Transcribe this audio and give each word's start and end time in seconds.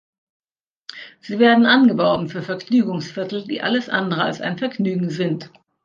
Sie 1.19 1.37
werden 1.37 1.67
angeworben 1.67 2.27
für 2.27 2.41
Vergnügungsviertel, 2.41 3.45
die 3.45 3.61
alles 3.61 3.87
andere 3.87 4.23
als 4.23 4.41
ein 4.41 4.57
Vergnügen 4.57 5.11
sind. 5.11 5.51